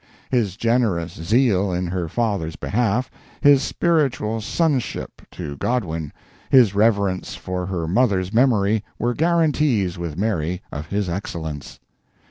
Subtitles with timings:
[0.31, 6.11] His generous zeal in her father's behalf, his spiritual sonship to Godwin,
[6.49, 11.79] his reverence for her mother's memory, were guarantees with Mary of his excellence.